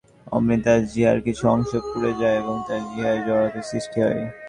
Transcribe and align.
অমনি 0.27 0.57
তার 0.65 0.79
জিহ্বার 0.91 1.17
কিছু 1.25 1.43
অংশ 1.53 1.71
পুড়ে 1.87 2.11
যায় 2.21 2.39
ও 2.43 2.51
তার 2.67 2.81
জিহ্বায় 2.89 3.21
জড়তার 3.27 3.65
সৃষ্টি 3.69 3.97
হয়। 4.05 4.21